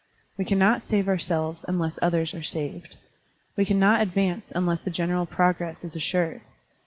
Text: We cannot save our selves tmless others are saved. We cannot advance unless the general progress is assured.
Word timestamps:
We 0.35 0.45
cannot 0.45 0.81
save 0.81 1.07
our 1.07 1.19
selves 1.19 1.61
tmless 1.69 1.99
others 2.01 2.33
are 2.33 2.41
saved. 2.41 2.97
We 3.55 3.65
cannot 3.65 4.01
advance 4.01 4.51
unless 4.55 4.83
the 4.83 4.89
general 4.89 5.27
progress 5.27 5.83
is 5.83 5.95
assured. 5.95 6.41